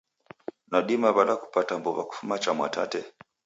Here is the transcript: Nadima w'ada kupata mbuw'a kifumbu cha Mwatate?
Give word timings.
Nadima 0.71 1.09
w'ada 1.15 1.35
kupata 1.41 1.73
mbuw'a 1.79 2.03
kifumbu 2.09 2.35
cha 2.43 2.51
Mwatate? 2.57 2.99